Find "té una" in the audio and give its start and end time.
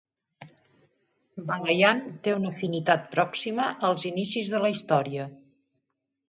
2.27-2.53